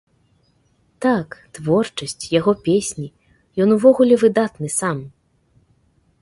Так, 1.05 1.29
творчасць, 1.57 2.23
яго 2.39 2.51
песні, 2.69 3.05
ён 3.67 3.75
увогуле 3.77 4.15
выдатны 4.23 4.67
сам! 4.79 4.97